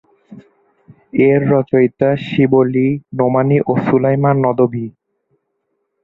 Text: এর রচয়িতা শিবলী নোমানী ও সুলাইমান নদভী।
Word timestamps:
এর 1.23 1.41
রচয়িতা 1.53 2.09
শিবলী 2.25 2.87
নোমানী 3.17 3.57
ও 3.67 3.73
সুলাইমান 3.85 4.35
নদভী। 4.45 4.85